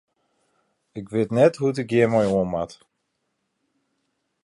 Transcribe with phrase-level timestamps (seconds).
[0.99, 2.73] Ik wit net hoe't ik hjir mei oan moat.